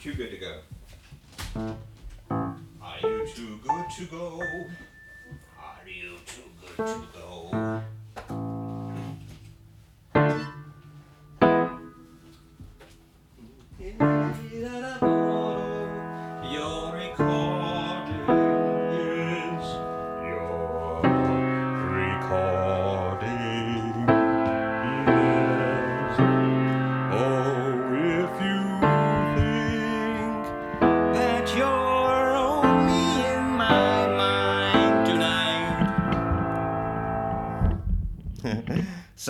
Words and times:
too 0.00 0.14
good 0.14 0.30
to 0.30 0.38
go. 0.38 0.60
Are 2.80 3.00
you 3.02 3.28
too 3.34 3.60
good 3.62 3.84
to 3.98 4.04
go? 4.06 4.40
Are 5.58 5.86
you 5.86 6.16
too 6.24 6.42
good 6.66 6.86
to 6.86 7.06
go? 7.12 7.29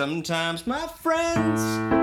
Sometimes 0.01 0.65
my 0.65 0.87
friends, 0.87 2.00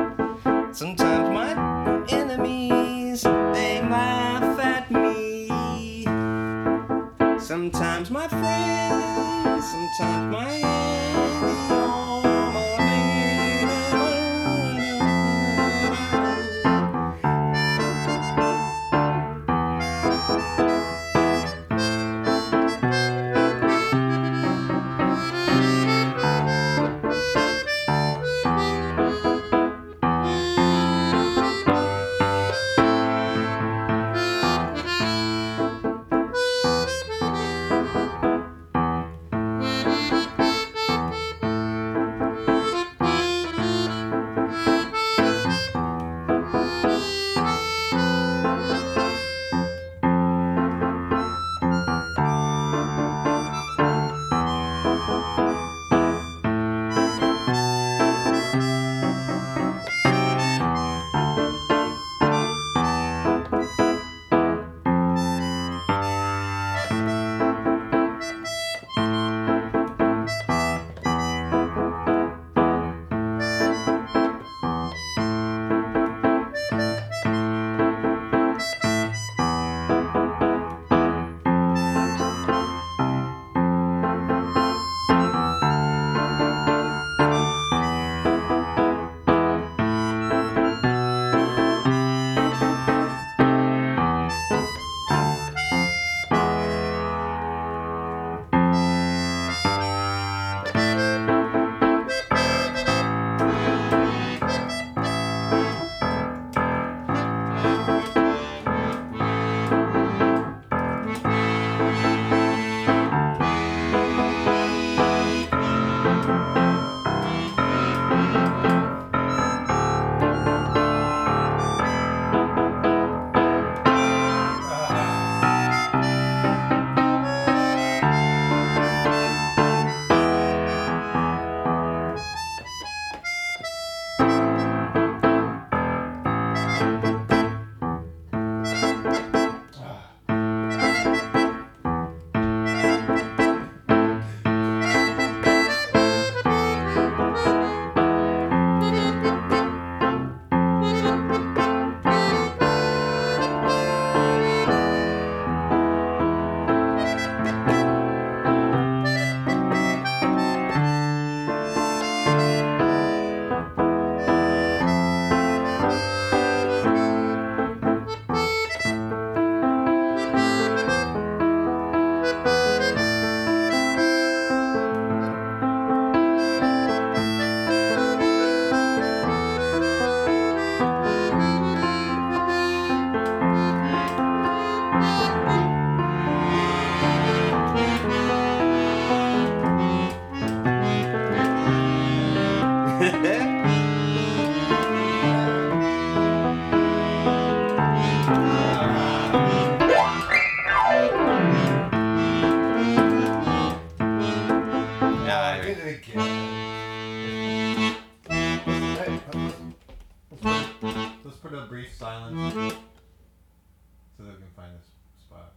brief 211.78 211.94
silence 211.96 212.34
mm-hmm. 212.34 212.68
so 212.70 214.24
that 214.24 214.30
we 214.30 214.36
can 214.36 214.50
find 214.56 214.72
this 214.74 214.88
spot. 215.24 215.52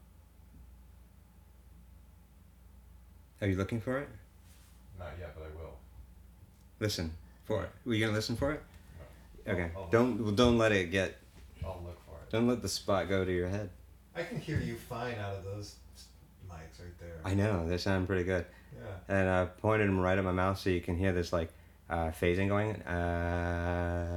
Are 3.42 3.48
you 3.48 3.56
looking 3.56 3.82
for 3.82 3.98
it? 3.98 4.08
Not 5.00 5.14
yet, 5.20 5.34
but 5.36 5.46
I 5.46 5.48
will. 5.60 5.74
Listen 6.80 7.12
for 7.46 7.64
it. 7.64 7.70
Were 7.86 7.96
you 7.96 8.06
gonna 8.06 8.16
listen 8.16 8.36
for 8.36 8.52
it? 8.52 8.62
No. 9.48 9.54
Okay. 9.54 9.72
I'll- 9.76 9.82
I'll 9.82 9.90
Don't 9.90 10.22
well, 10.24 10.32
don't 10.32 10.60
let 10.60 10.72
it 10.72 10.92
get. 10.92 11.18
I'll 11.66 11.82
look 11.84 12.00
for 12.06 12.18
it. 12.22 12.30
Don't 12.30 12.48
let 12.48 12.62
the 12.62 12.70
spot 12.70 13.10
go 13.10 13.26
to 13.26 13.32
your 13.32 13.48
head. 13.48 13.72
I 14.16 14.22
can 14.22 14.40
hear 14.40 14.60
you 14.60 14.76
fine 14.76 15.16
out 15.16 15.34
of 15.34 15.44
those 15.44 15.78
mics 16.48 16.80
right 16.80 17.00
there. 17.00 17.20
I 17.26 17.34
know 17.34 17.68
they 17.68 17.80
sound 17.80 18.06
pretty 18.06 18.26
good, 18.26 18.46
yeah. 18.76 19.16
and 19.18 19.28
I 19.28 19.46
pointed 19.46 19.88
them 19.88 20.00
right 20.00 20.20
at 20.20 20.24
my 20.24 20.34
mouth 20.34 20.60
so 20.60 20.70
you 20.70 20.82
can 20.82 20.98
hear 20.98 21.14
this 21.14 21.34
like 21.34 21.52
uh, 21.92 22.10
phasing 22.12 22.48
going. 22.48 22.82
Uh, 22.84 24.08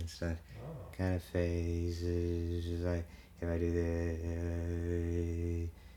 it's 0.00 0.18
that 0.20 0.36
Oh. 0.60 0.64
kind 0.96 1.16
of 1.16 1.22
phases. 1.22 2.82
Like 2.84 3.04
if 3.40 3.48
I 3.48 3.58
do 3.58 3.72
this, 3.72 4.20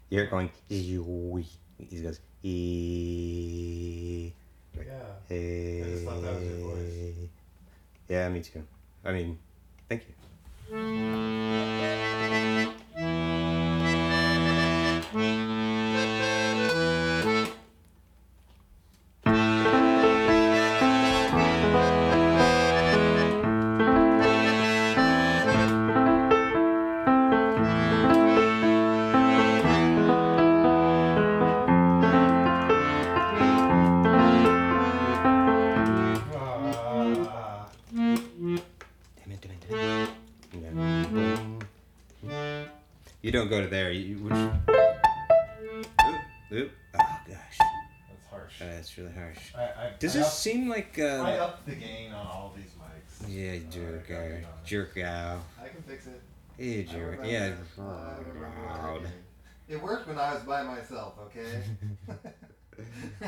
you're 0.09 0.25
going. 0.27 0.49
He 0.69 0.95
goes. 2.01 2.19
E. 2.43 4.31
Yeah. 4.77 4.83
Hey. 5.27 5.81
I 5.81 5.83
just 5.85 6.05
thought 6.05 6.21
that 6.21 6.33
was 6.35 6.43
your 6.43 6.57
voice. 6.69 7.29
Yeah, 8.07 8.29
me 8.29 8.41
too. 8.41 8.63
I 9.03 9.11
mean, 9.11 9.37
thank 9.89 10.03
you. 10.07 10.13
You 43.27 43.33
don't 43.33 43.49
go 43.49 43.59
to 43.59 43.67
there. 43.67 43.91
You, 43.91 44.19
which... 44.19 44.31
Oop, 44.33 45.87
oop. 46.53 46.71
Oh 46.95 47.19
gosh, 47.27 47.57
That's 47.59 48.25
harsh. 48.31 48.53
that's 48.59 48.97
really 48.97 49.11
harsh. 49.11 49.37
I, 49.53 49.63
I, 49.63 49.91
Does 49.99 50.15
I 50.15 50.19
this 50.19 50.27
up- 50.27 50.33
seem 50.33 50.69
like 50.69 50.97
I 50.97 51.03
uh? 51.37 51.43
upped 51.43 51.65
the 51.65 51.75
gain 51.75 52.13
on 52.13 52.25
all 52.25 52.55
these 52.55 52.71
mics. 52.79 53.27
Yeah, 53.27 53.57
Uh, 53.57 53.69
jerk, 53.69 54.05
I 54.11 54.13
uh, 54.13 54.35
on. 54.37 54.65
jerk 54.65 54.97
out. 54.99 55.41
I 55.61 55.67
can 55.67 55.81
fix 55.81 56.07
it. 56.07 56.21
Hey, 56.57 56.83
jerk. 56.83 57.19
Yeah. 57.25 57.51
I 57.77 57.81
I 57.81 57.85
loud. 57.85 59.01
It 59.67 59.83
worked 59.83 60.07
when 60.07 60.17
I 60.17 60.33
was 60.33 60.43
by 60.43 60.63
myself, 60.63 61.15
okay? 61.25 61.63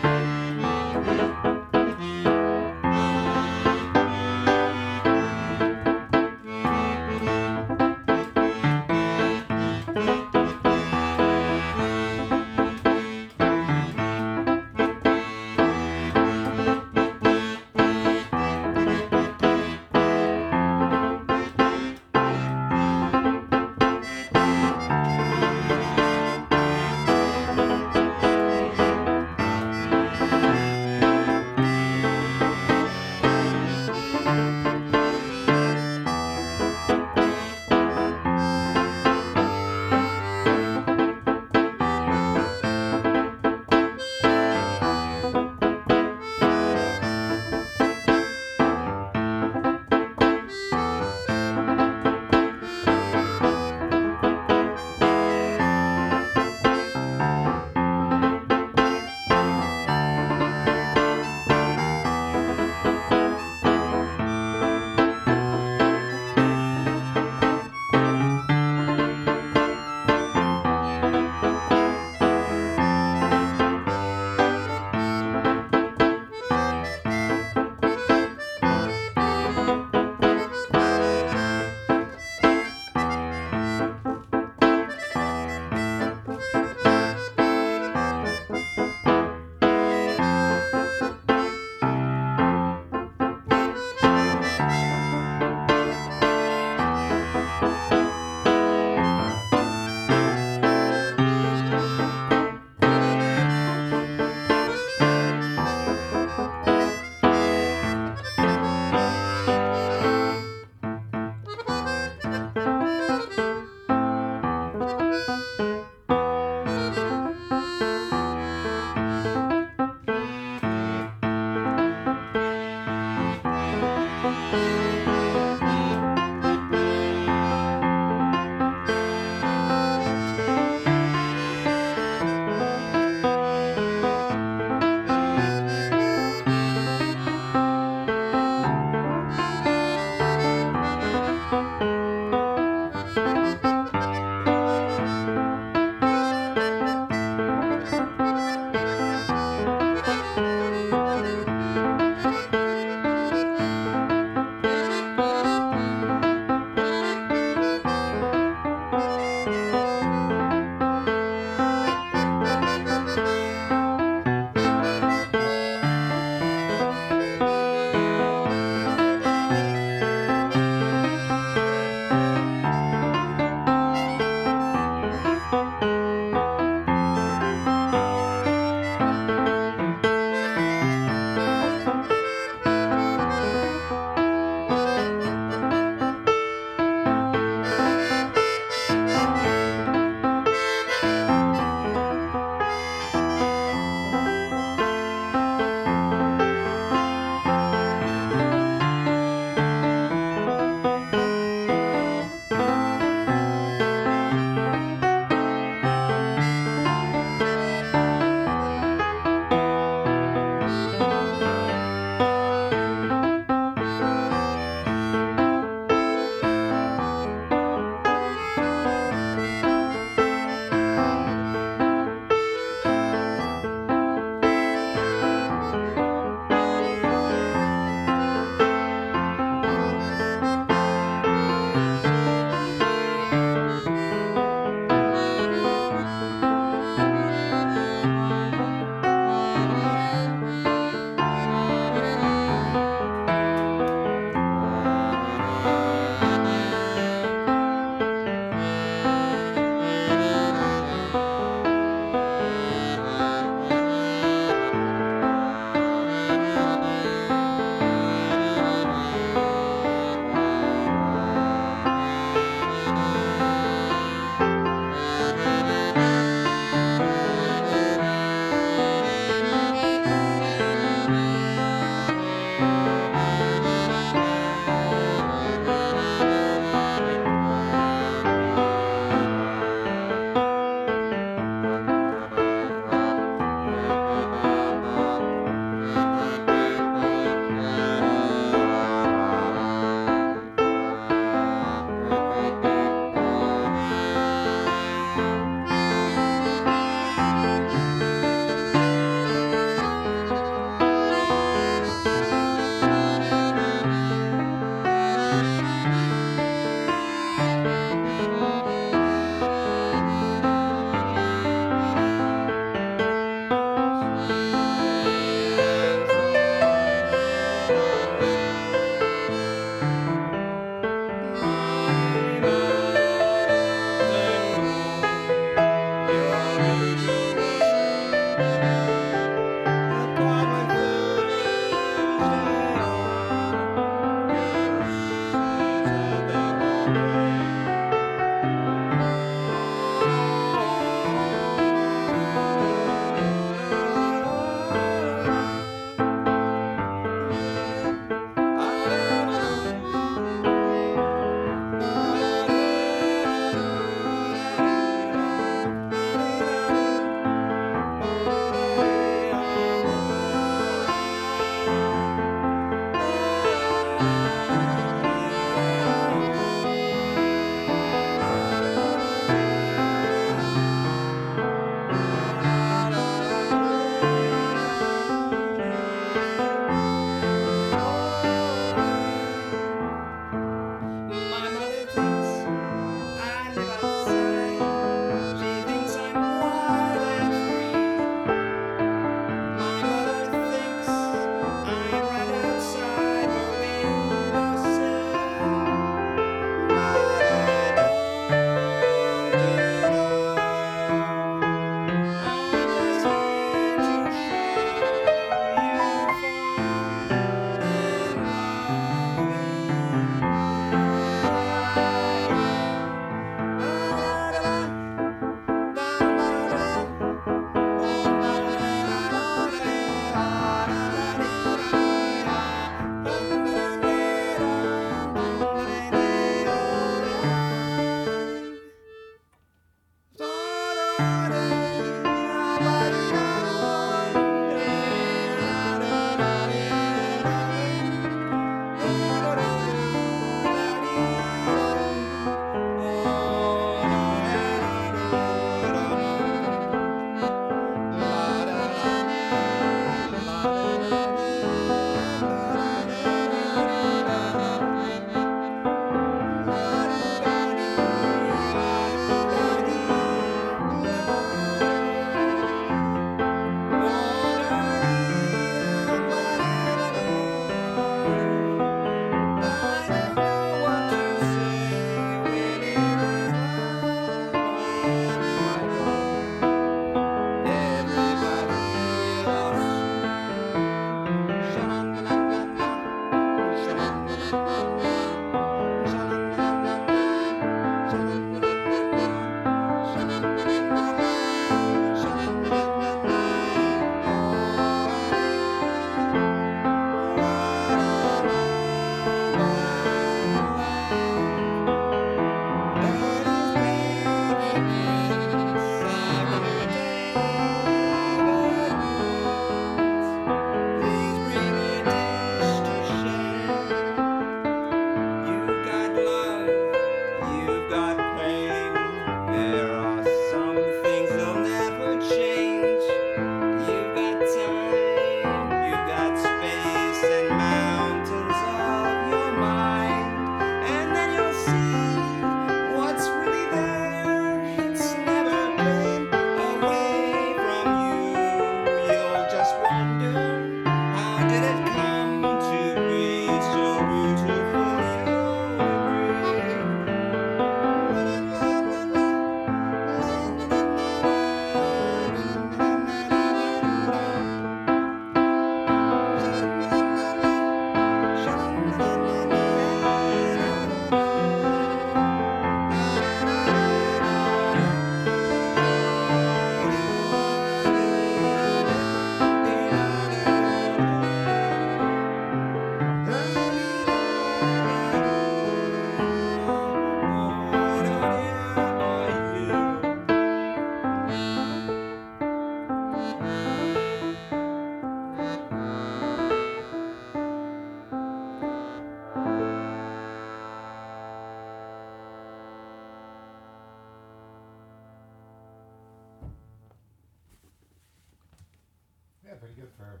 pretty 599.40 599.54
good 599.54 599.70
for 599.76 600.00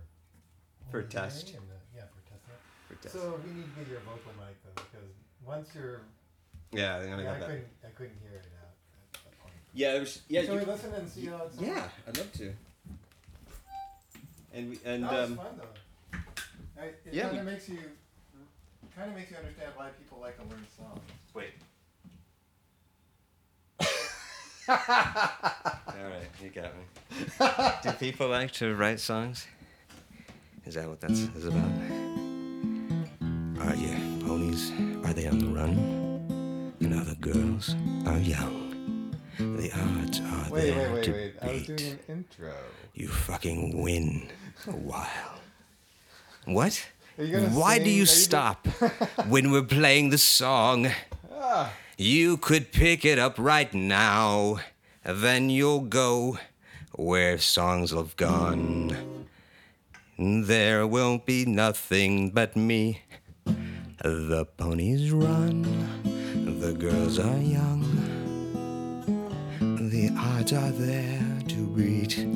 For 0.90 0.98
only 0.98 1.08
test. 1.08 1.48
hearing 1.48 1.64
and, 1.64 1.72
uh, 1.72 1.96
yeah, 1.96 2.02
for 2.12 2.20
testing. 2.28 2.54
For 2.88 2.94
test. 3.02 3.14
So 3.14 3.40
we 3.44 3.50
need 3.52 3.64
to 3.74 3.80
get 3.80 3.88
your 3.88 4.00
vocal 4.00 4.32
mic 4.38 4.56
though, 4.64 4.74
because 4.82 5.10
once 5.44 5.68
you're, 5.74 6.00
yeah, 6.72 6.96
I'm 6.98 7.08
gonna 7.10 7.22
yeah, 7.24 7.32
I 7.32 7.38
that. 7.38 7.46
couldn't, 7.48 7.68
I 7.84 7.88
couldn't 7.96 8.18
hear 8.22 8.38
it 8.38 8.46
out 8.60 8.74
at 9.14 9.20
that 9.24 9.34
point. 9.40 9.54
Yeah, 9.74 9.92
there's 9.94 10.20
yeah. 10.28 10.42
Shall 10.44 10.54
you- 10.54 10.60
we 10.60 10.66
listen 10.66 10.92
and 10.94 11.08
see 11.08 11.26
how 11.26 11.42
it's? 11.46 11.58
yeah, 11.60 11.88
I'd 12.06 12.16
love 12.18 12.32
to. 12.34 12.52
And 14.52 14.70
we 14.70 14.80
and 14.84 15.02
no, 15.02 15.08
it's 15.10 15.30
um, 15.30 15.36
fun 15.36 15.46
though. 15.58 15.74
I, 16.80 16.84
it 16.86 17.00
yeah, 17.12 17.26
kind 17.28 17.38
of 17.38 17.44
makes 17.46 17.68
you, 17.68 17.78
kind 18.96 19.10
of 19.10 19.16
makes 19.16 19.30
you 19.30 19.36
understand 19.36 19.72
why 19.76 19.90
people 19.90 20.18
like 20.20 20.36
to 20.36 20.42
learn 20.44 20.66
songs. 20.76 21.00
wait. 21.34 21.54
All 26.02 26.06
right, 26.08 26.30
you 26.42 26.50
got 26.50 26.72
me. 26.76 27.82
Do 27.82 27.92
people 27.98 28.28
like 28.28 28.52
to 28.52 28.74
write 28.74 29.00
songs? 29.00 29.46
Is 30.64 30.74
that 30.74 30.88
what 30.88 31.00
that's 31.00 31.20
is 31.20 31.44
about? 31.46 31.70
Are 33.60 33.74
you 33.74 33.94
ponies? 34.24 34.72
Are 35.04 35.12
they 35.12 35.26
on 35.26 35.38
the 35.38 35.46
run? 35.48 35.76
And 36.80 36.94
other 36.94 37.14
girls 37.16 37.74
are 38.06 38.18
young. 38.18 39.14
The 39.38 39.70
odds 39.74 40.20
are 40.20 40.50
Wait, 40.50 40.70
there 40.70 40.90
wait, 40.90 40.94
wait, 40.94 41.04
to 41.04 41.12
wait! 41.12 41.34
I 41.42 41.46
was 41.52 41.66
beat. 41.66 41.76
doing 41.76 41.90
an 41.92 41.98
intro. 42.08 42.52
You 42.94 43.08
fucking 43.08 43.82
win 43.82 44.28
a 44.66 44.70
while. 44.72 45.40
What? 46.46 46.86
Are 47.18 47.24
you 47.24 47.40
Why 47.48 47.78
do 47.78 47.84
sing? 47.84 47.88
Are 47.88 47.92
you 47.92 47.96
you 48.00 48.06
stop 48.06 48.66
when 49.28 49.50
we're 49.50 49.62
playing 49.62 50.10
the 50.10 50.18
song? 50.18 50.88
Ah, 51.34 51.72
You 51.98 52.36
could 52.38 52.72
pick 52.72 53.04
it 53.04 53.18
up 53.18 53.34
right 53.38 53.72
now. 53.74 54.60
Then 55.04 55.48
you'll 55.48 55.80
go 55.80 56.38
where 56.92 57.38
songs 57.38 57.90
have 57.92 58.16
gone. 58.16 59.26
There 60.18 60.86
won't 60.86 61.24
be 61.24 61.46
nothing 61.46 62.30
but 62.30 62.54
me. 62.54 63.02
The 64.02 64.46
ponies 64.58 65.10
run, 65.10 65.62
the 66.60 66.72
girls 66.72 67.18
are 67.18 67.38
young. 67.38 67.80
The 69.60 70.10
odds 70.18 70.52
are 70.52 70.70
there 70.70 71.24
to 71.48 71.66
beat 71.68 72.26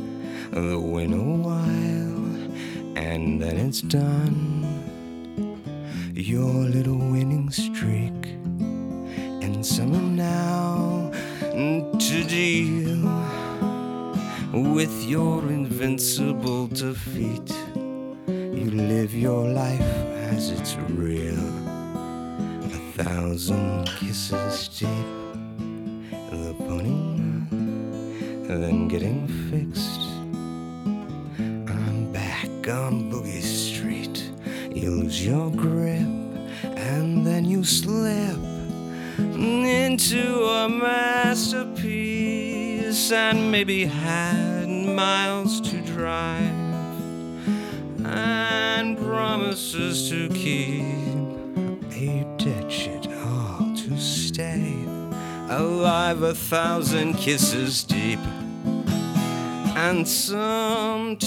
the 0.50 0.80
win 0.80 1.12
a 1.12 1.22
while, 1.22 2.96
and 2.96 3.42
then 3.42 3.56
it's 3.56 3.82
done. 3.82 4.64
Your 6.14 6.54
little 6.54 6.96
winning 6.96 7.50
streak 7.50 8.36
and 9.42 9.64
summer 9.64 10.00
now 10.00 11.03
to 11.54 12.24
deal 12.24 12.98
with 14.74 15.04
your 15.04 15.40
invincible 15.48 16.66
defeat. 16.66 17.48
You 18.26 18.72
live 18.72 19.14
your 19.14 19.48
life 19.48 19.80
as 20.32 20.50
it's 20.50 20.74
real. 20.88 21.38
A 22.64 22.80
thousand 22.96 23.86
kisses 23.86 24.66
deep, 24.66 24.88
the 26.30 26.54
pony 26.58 27.14
then 28.48 28.88
getting 28.88 29.28
fixed. 29.48 30.00
I'm 31.38 32.12
back 32.12 32.48
on 32.68 33.12
Boogie 33.12 33.40
Street. 33.42 34.32
You 34.74 34.90
lose 34.90 35.24
your 35.24 35.52
grip, 35.52 36.00
and 36.64 37.24
then 37.24 37.44
you 37.44 37.62
slip 37.62 38.53
into 39.18 40.44
a 40.44 40.68
masterpiece 40.68 41.84
and 43.12 43.50
maybe 43.50 43.84
had 43.84 44.68
miles 44.68 45.60
to 45.60 45.80
drive 45.82 46.50
and 48.04 48.98
promises 48.98 50.08
to 50.10 50.28
keep. 50.30 50.84
A 51.96 52.70
shit 52.70 53.06
all 53.24 53.72
to 53.74 53.96
stay. 53.98 54.74
Alive 55.48 56.22
a 56.22 56.34
thousand 56.34 57.14
kisses 57.14 57.82
deep. 57.84 58.18
And 59.76 60.06
sometimes 60.06 61.26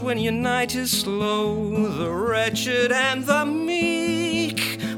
when 0.00 0.18
your 0.18 0.32
night 0.32 0.74
is 0.74 0.90
slow, 0.90 1.88
the 1.88 2.10
wretched 2.10 2.92
and 2.92 3.24
the 3.24 3.44
meek, 3.46 3.97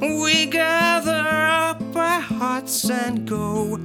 we 0.01 0.47
gather 0.47 1.25
up 1.29 1.83
our 1.95 2.21
hearts 2.21 2.89
and 2.89 3.29
go 3.29 3.79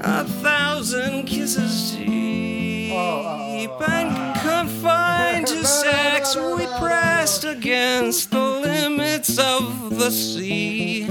a 0.00 0.24
thousand 0.24 1.26
kisses 1.26 1.92
deep. 1.92 3.70
And 3.88 4.36
confined 4.40 5.46
to 5.46 5.64
sex, 5.64 6.36
we 6.36 6.66
pressed 6.78 7.44
against 7.44 8.30
the 8.32 8.40
limits 8.40 9.38
of 9.38 9.98
the 9.98 10.10
sea. 10.10 11.08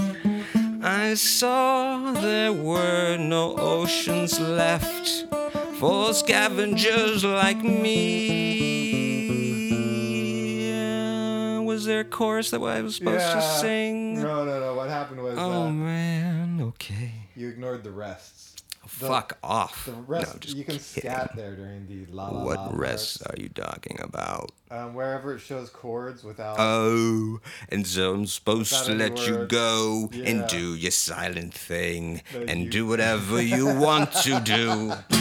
I 0.83 1.13
saw 1.13 2.11
there 2.11 2.51
were 2.51 3.17
no 3.17 3.55
oceans 3.55 4.39
left 4.39 5.25
for 5.79 6.13
scavengers 6.13 7.23
like 7.23 7.63
me. 7.63 8.80
There 11.91 11.99
a 11.99 12.05
chorus 12.05 12.51
that 12.51 12.61
I 12.61 12.81
was 12.81 12.95
supposed 12.95 13.31
to 13.33 13.41
sing? 13.41 14.21
No, 14.21 14.45
no, 14.45 14.59
no. 14.59 14.75
What 14.75 14.89
happened 14.89 15.21
was 15.21 15.37
Oh 15.37 15.63
uh, 15.63 15.71
man, 15.71 16.61
okay. 16.61 17.11
you 17.35 17.49
ignored 17.49 17.83
the 17.83 17.91
rests. 17.91 18.47
The- 18.99 19.05
Fuck 19.07 19.37
off. 19.43 19.85
The 19.85 19.93
rest 19.93 20.33
no, 20.33 20.39
just 20.39 20.57
you 20.57 20.63
can 20.65 20.73
kidding. 20.75 21.01
scat 21.11 21.31
there 21.35 21.55
during 21.55 21.87
the 21.87 22.05
la 22.11 22.27
la 22.29 22.39
la. 22.39 22.43
What 22.45 22.77
rests 22.77 23.17
parts. 23.17 23.39
are 23.39 23.41
you 23.41 23.49
talking 23.49 23.97
about? 24.01 24.51
Um, 24.69 24.93
wherever 24.93 25.33
it 25.35 25.39
shows 25.39 25.69
chords 25.69 26.23
without. 26.23 26.55
Oh, 26.59 27.39
and 27.69 27.85
so 27.87 28.13
I'm 28.13 28.25
supposed 28.25 28.85
to 28.85 28.93
let 28.93 29.25
you 29.27 29.45
go 29.47 30.09
Yeah. 30.13 30.29
and 30.29 30.47
do 30.47 30.75
your 30.75 30.91
silent 30.91 31.53
thing 31.53 32.21
No, 32.33 32.41
and 32.47 32.61
you- 32.65 32.69
do 32.69 32.85
whatever 32.87 33.41
you 33.41 33.65
want 33.67 34.11
to 34.27 34.39
do. 34.41 34.93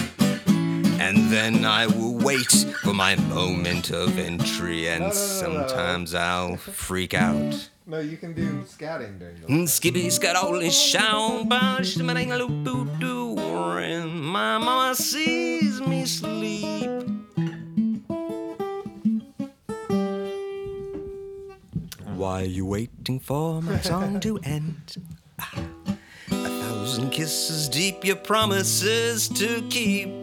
And 1.00 1.30
then 1.32 1.64
I 1.64 1.86
will 1.86 2.14
wait 2.14 2.52
for 2.82 2.92
my 2.92 3.16
moment 3.16 3.90
of 3.90 4.18
entry, 4.18 4.86
and 4.88 5.00
No, 5.00 5.08
no, 5.08 5.14
no, 5.14 5.16
sometimes 5.16 6.14
I'll 6.14 6.56
freak 6.56 7.14
out. 7.14 7.70
no, 7.86 7.98
you 8.00 8.16
can 8.18 8.34
do 8.34 8.62
scatting 8.68 9.18
during 9.18 9.40
those. 9.62 9.72
Skippy's 9.72 10.18
got 10.18 10.36
all 10.36 10.58
his 10.60 10.76
sound, 10.76 11.48
but 11.48 11.84
she's 11.84 12.00
a 12.00 12.04
loop 12.38 12.64
doo 12.64 12.84
doo. 13.00 13.36
And 13.80 14.12
my 14.22 14.58
mama 14.58 14.94
sees 14.94 15.80
me 15.80 16.04
sleep. 16.04 16.90
Why 22.16 22.42
are 22.42 22.44
you 22.44 22.66
waiting 22.66 23.18
for 23.20 23.62
my 23.62 23.80
song 23.90 24.20
to 24.20 24.38
end? 24.44 24.96
Ah, 25.38 25.64
A 26.30 26.34
thousand 26.62 27.10
kisses 27.10 27.68
deep, 27.68 28.04
your 28.04 28.16
promises 28.16 29.28
to 29.30 29.62
keep. 29.70 30.19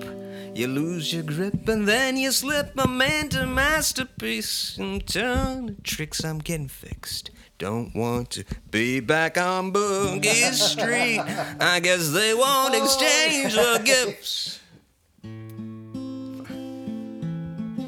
You 0.58 0.67
lose 0.67 1.13
your 1.13 1.22
grip 1.22 1.67
and 1.67 1.88
then 1.88 2.17
you 2.17 2.32
slip 2.32 2.72
a 2.80 2.88
man 2.88 3.30
to 3.30 3.46
masterpiece 3.46 4.76
and 4.80 5.06
turn 5.06 5.67
the 5.67 5.76
tricks. 5.84 6.26
I'm 6.26 6.39
getting 6.39 6.67
fixed. 6.67 7.30
Don't 7.60 7.93
want 7.93 8.32
to 8.32 8.43
be 8.72 9.00
back 9.00 9.38
on 9.38 9.72
Boogie 9.72 10.52
Street. 10.54 11.20
I 11.60 11.80
guess 11.80 12.10
they 12.10 12.34
won't 12.34 12.74
oh. 12.74 12.84
exchange 12.84 13.54
the 13.54 13.82
gifts. 13.86 14.60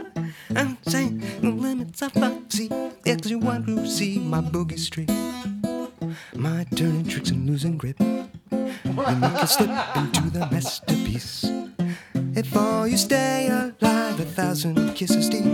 saying 0.87 1.19
the 1.41 1.49
limits 1.49 2.01
of 2.01 2.11
fancy. 2.13 2.69
If 3.05 3.25
you 3.29 3.39
want 3.39 3.67
to 3.67 3.87
see 3.87 4.19
my 4.19 4.41
boogie 4.41 4.79
street, 4.79 5.09
my 6.35 6.65
turning 6.75 7.05
tricks 7.05 7.29
and 7.29 7.49
losing 7.49 7.77
grip, 7.77 7.99
you 7.99 9.15
make 9.15 9.41
a 9.41 9.47
slip 9.47 9.69
into 9.95 10.29
the 10.29 10.47
masterpiece. 10.51 11.45
If 12.35 12.55
all 12.55 12.87
you 12.87 12.97
stay 12.97 13.47
alive 13.49 14.19
a 14.19 14.25
thousand 14.25 14.93
kisses 14.95 15.29
deep, 15.29 15.45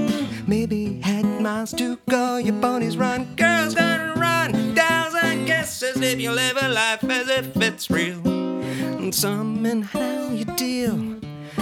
maybe 0.48 1.00
had 1.02 1.26
miles 1.42 1.74
to 1.74 1.98
go, 2.10 2.38
your 2.38 2.60
ponies 2.62 2.98
run, 2.98 3.36
girls 3.36 3.76
gonna 3.76 4.14
run, 4.16 4.76
thousand 4.76 5.46
kisses 5.46 6.02
if 6.02 6.20
You 6.20 6.32
live 6.32 6.58
a 6.62 6.70
life 6.70 7.04
as 7.04 7.30
if 7.30 7.56
it's 7.58 7.90
real. 7.90 8.26
And 8.26 9.14
somehow 9.14 10.32
you 10.32 10.46
deal, 10.46 11.20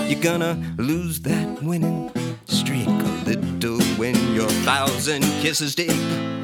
you're 0.08 0.22
gonna 0.22 0.76
lose 0.78 1.20
that 1.22 1.64
winning 1.64 2.12
little 3.26 3.82
when 3.98 4.16
you're 4.34 4.50
thousand 4.64 5.24
kisses 5.42 5.74
deep. 5.76 6.35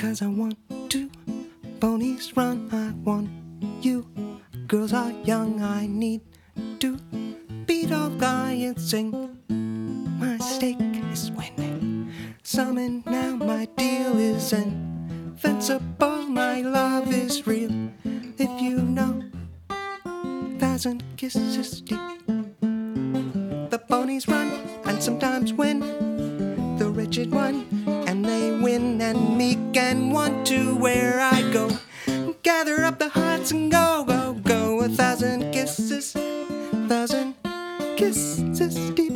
Because 0.00 0.22
I 0.22 0.28
want 0.28 0.56
to. 0.88 1.10
Ponies 1.78 2.34
run, 2.34 2.70
I 2.72 2.96
want 3.04 3.28
you. 3.84 4.06
Girls 4.66 4.94
are 4.94 5.12
young, 5.24 5.62
I 5.62 5.86
need 5.86 6.22
to 6.78 6.96
beat 7.66 7.92
all 7.92 8.08
guy 8.08 8.52
and 8.52 8.80
sing. 8.80 9.12
My 10.18 10.38
stake 10.38 10.80
is 11.12 11.30
winning. 11.32 12.10
Summon 12.42 13.02
now, 13.04 13.36
my 13.36 13.66
deal 13.76 14.18
is 14.18 14.54
invincible. 14.54 16.22
My 16.32 16.62
love 16.62 17.12
is 17.12 17.46
real. 17.46 17.92
If 18.38 18.48
you 18.58 18.80
know, 18.80 19.20
thousand 20.58 21.04
kisses 21.18 21.82
deep. 21.82 22.00
The 23.68 23.78
ponies 23.86 24.26
run 24.26 24.48
and 24.86 25.02
sometimes 25.02 25.52
win. 25.52 25.80
The 26.78 26.88
wretched 26.88 27.30
one, 27.30 27.66
win, 28.70 29.00
and 29.00 29.36
me 29.36 29.56
can 29.72 30.10
want 30.10 30.46
to 30.46 30.74
where 30.76 31.20
I 31.20 31.42
go. 31.52 31.70
Gather 32.42 32.84
up 32.84 32.98
the 32.98 33.08
hearts 33.08 33.50
and 33.50 33.70
go, 33.70 34.04
go, 34.06 34.34
go. 34.34 34.80
A 34.80 34.88
thousand 34.88 35.52
kisses, 35.52 36.12
thousand 36.88 37.34
kisses 37.96 38.90
deep. 38.90 39.09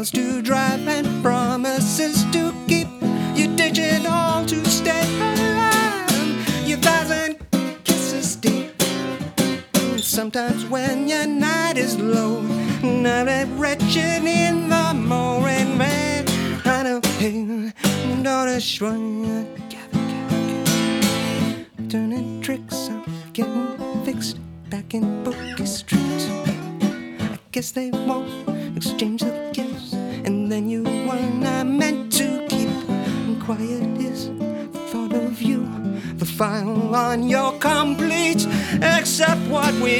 Miles 0.00 0.10
to 0.10 0.40
drive 0.40 0.99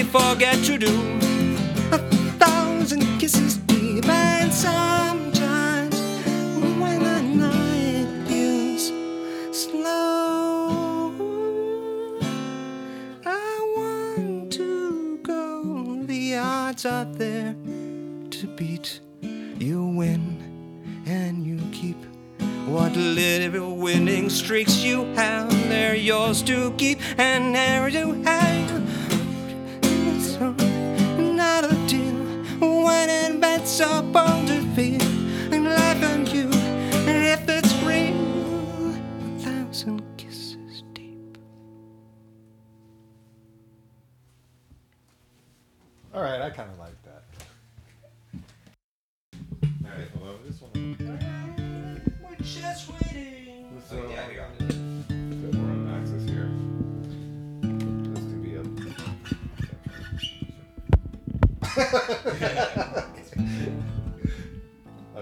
forget 0.04 0.62
to 0.64 0.78
do. 0.78 0.92
A 1.92 1.98
thousand 2.38 3.18
kisses 3.18 3.56
deep, 3.56 4.08
and 4.08 4.52
sometimes 4.52 6.00
when 6.80 7.02
the 7.02 7.22
night 7.22 8.30
is 8.30 8.92
slow, 9.52 11.12
I 13.26 13.74
want 13.76 14.52
to 14.52 15.18
go. 15.18 16.04
The 16.06 16.36
odds 16.36 16.86
are 16.86 17.04
there 17.04 17.54
to 18.30 18.46
beat. 18.56 19.00
You 19.58 19.84
win 19.84 20.38
and 21.06 21.46
you 21.46 21.58
keep. 21.72 21.96
What 22.66 22.94
little 22.94 23.76
winning 23.76 24.30
streaks 24.30 24.82
you 24.82 25.04
have, 25.14 25.50
they're 25.68 25.96
yours 25.96 26.42
to 26.42 26.72
keep, 26.78 27.00
and 27.18 27.54
there 27.54 27.88
you 27.88 28.22
have. 28.22 28.99
It 33.82 34.12
bed 34.12 34.49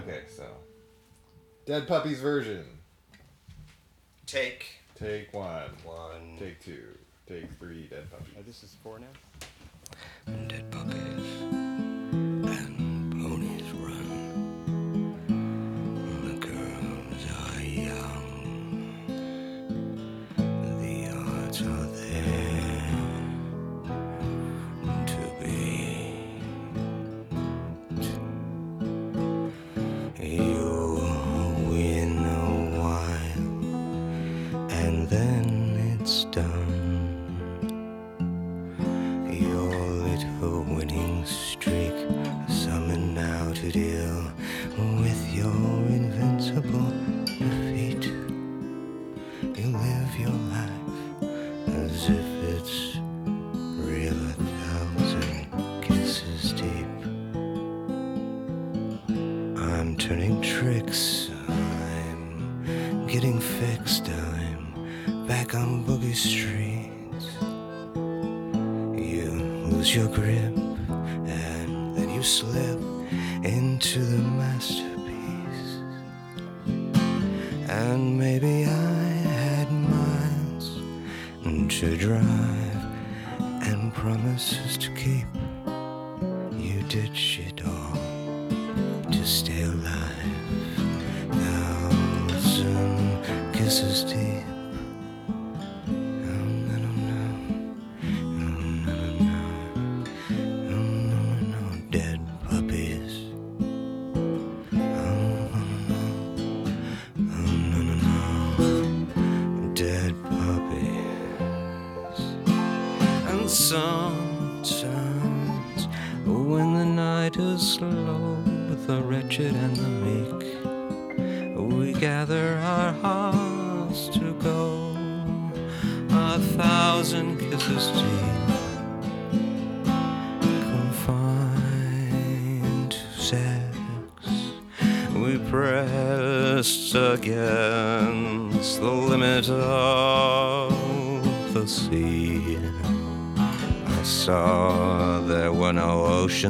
okay, 0.08 0.22
so 0.34 0.44
Dead 1.66 1.86
Puppies 1.86 2.20
version. 2.20 2.64
Take 4.26 4.66
Take 4.98 5.32
one. 5.32 5.70
one. 5.84 6.36
Take 6.38 6.60
two. 6.64 6.96
Take 7.28 7.50
three. 7.58 7.86
Dead 7.86 8.10
Puppies. 8.10 8.34
Oh, 8.36 8.40
uh, 8.40 8.42
this 8.46 8.62
is 8.62 8.74
four 8.82 8.98
now. 8.98 9.06
Dead 10.48 10.70
puppies 10.70 11.42
and 11.42 13.12
ponies 13.12 13.70
run. 13.80 14.08
The 16.24 16.46
girls 16.46 17.24
are 17.40 17.62
young. 17.62 18.84
The 20.36 20.94
odds 21.16 21.62
are 21.62 21.97
drive 81.98 82.84
and 83.40 83.92
promises 83.92 84.78
to 84.78 84.88
keep. 84.94 85.26
You 86.56 86.80
did 86.82 87.16
shit 87.16 87.60
all 87.66 87.77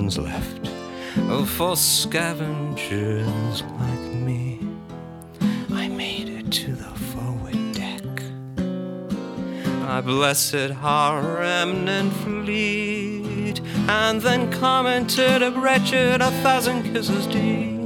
oceans 0.08 0.18
left 0.18 0.70
oh, 1.30 1.44
for 1.44 1.76
scavengers 1.76 3.62
like 3.62 4.14
me. 4.14 4.58
I 5.70 5.88
made 5.88 6.28
it 6.28 6.50
to 6.50 6.72
the 6.72 6.92
forward 7.10 7.72
deck. 7.72 8.04
I 9.86 10.00
blessed 10.00 10.72
our 10.82 11.20
remnant 11.20 12.12
fleet, 12.14 13.60
and 13.88 14.20
then 14.20 14.50
commented 14.50 15.42
a 15.42 15.50
wretched 15.50 16.22
a 16.22 16.30
thousand 16.42 16.84
kisses 16.84 17.26
deep. 17.26 17.78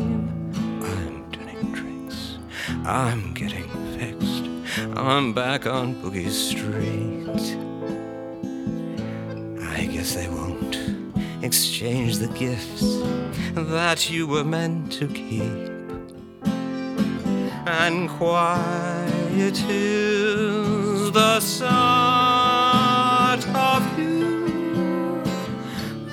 I'm 0.92 1.30
turning 1.32 1.72
tricks, 1.74 2.38
I'm 2.84 3.34
getting 3.34 3.68
fixed, 3.98 4.44
I'm 4.96 5.32
back 5.32 5.66
on 5.66 5.94
Boogie 5.96 6.30
Street. 6.30 7.21
Exchange 11.42 12.18
the 12.18 12.28
gifts 12.28 13.00
that 13.54 14.10
you 14.10 14.26
were 14.26 14.44
meant 14.44 14.92
to 14.92 15.06
keep. 15.08 15.42
And 17.66 18.08
quiet 18.10 19.58
is 19.68 21.12
the 21.12 21.40
sight 21.40 21.70
of 23.54 23.98
you. 23.98 25.22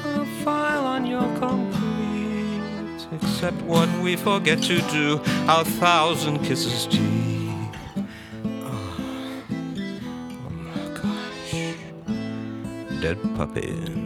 A 0.05 0.25
file 0.43 0.85
on 0.85 1.05
your 1.05 1.27
complete, 1.37 3.07
except 3.11 3.61
what 3.61 3.89
we 4.01 4.15
forget 4.15 4.61
to 4.63 4.81
do, 4.89 5.21
a 5.47 5.63
thousand 5.63 6.39
kisses 6.39 6.85
deep. 6.85 7.75
Oh, 8.63 8.95
my 10.49 10.87
gosh 10.95 11.75
dead 13.01 13.17
puppies. 13.35 13.98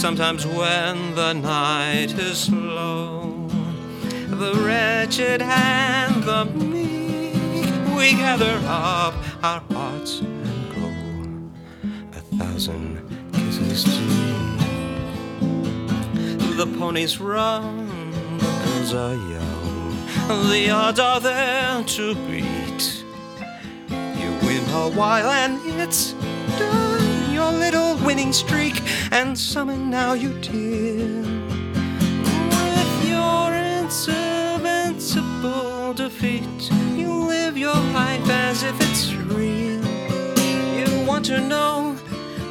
Sometimes 0.00 0.46
when 0.46 1.14
the 1.14 1.34
night 1.34 2.18
is 2.18 2.50
low, 2.50 3.46
the 4.28 4.54
wretched 4.64 5.42
and 5.42 6.22
the 6.24 6.46
meek, 6.46 7.34
we 7.94 8.12
gather 8.12 8.58
up 8.64 9.12
our 9.42 9.60
hearts 9.70 10.20
and 10.20 10.74
go 10.74 10.88
a 12.16 12.20
thousand 12.38 13.02
kisses 13.34 13.84
deep. 13.84 14.60
The 16.56 16.66
ponies 16.78 17.20
run, 17.20 17.86
the 18.38 18.46
girls 18.64 18.94
are 18.94 19.14
young, 19.14 20.50
the 20.50 20.70
odds 20.70 20.98
are 20.98 21.20
there 21.20 21.84
to 21.84 22.14
beat. 22.26 23.04
You 23.90 24.30
win 24.46 24.64
a 24.70 24.88
while 24.96 25.28
and 25.28 25.60
it's 25.78 26.14
winning 28.04 28.32
streak, 28.32 28.80
and 29.12 29.38
summon 29.38 29.90
now 29.90 30.14
you 30.14 30.32
dear. 30.40 31.06
With 32.50 33.04
your 33.08 33.54
insurmountable 33.54 35.94
defeat, 35.94 36.70
you 36.94 37.12
live 37.12 37.58
your 37.58 37.74
life 37.74 38.28
as 38.28 38.62
if 38.62 38.80
it's 38.80 39.12
real. 39.14 39.84
You 40.78 41.04
want 41.06 41.24
to 41.26 41.40
know 41.40 41.96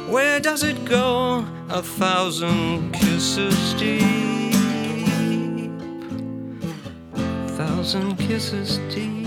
where 0.08 0.40
does 0.40 0.62
it 0.62 0.84
go? 0.84 1.44
A 1.68 1.82
thousand 1.82 2.92
kisses 2.92 3.74
deep. 3.74 4.54
Thousand 7.56 8.16
kisses 8.16 8.78
deep. 8.92 9.19